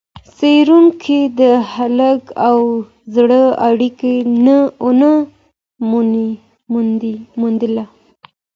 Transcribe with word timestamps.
څېړونکو 0.35 1.17
د 1.39 1.41
هګۍ 1.71 2.15
او 2.47 2.57
زړه 3.15 3.41
اړیکه 3.67 4.11
ونه 4.83 5.13
موندله. 7.43 7.83